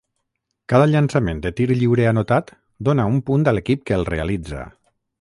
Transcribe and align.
Cada 0.71 0.87
llançament 0.91 1.43
de 1.43 1.51
tir 1.59 1.69
lliure 1.73 2.09
anotat 2.13 2.51
dóna 2.91 3.09
un 3.13 3.23
punt 3.31 3.49
a 3.53 3.57
l'equip 3.59 3.89
que 3.91 3.99
el 4.01 4.11
realitza. 4.15 4.69